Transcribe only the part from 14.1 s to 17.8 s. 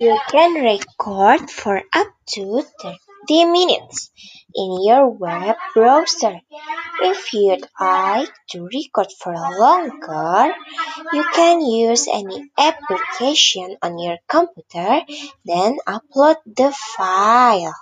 computer, then upload the file.